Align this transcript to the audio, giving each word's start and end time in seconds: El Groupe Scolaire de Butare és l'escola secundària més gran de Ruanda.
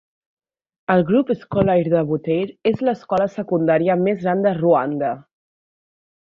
El 0.93 1.03
Groupe 1.09 1.35
Scolaire 1.41 1.91
de 1.93 2.01
Butare 2.11 2.55
és 2.71 2.81
l'escola 2.89 3.29
secundària 3.35 3.99
més 4.07 4.19
gran 4.25 4.43
de 4.47 4.55
Ruanda. 4.57 5.13